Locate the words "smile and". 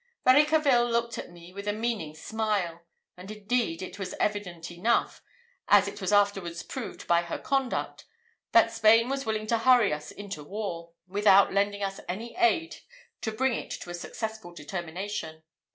2.15-3.29